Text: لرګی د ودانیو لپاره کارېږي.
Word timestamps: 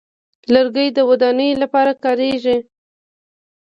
لرګی 0.53 0.87
د 0.93 0.99
ودانیو 1.09 1.61
لپاره 1.63 1.91
کارېږي. 2.03 2.57